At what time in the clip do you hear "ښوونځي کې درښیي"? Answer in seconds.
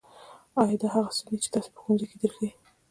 1.83-2.51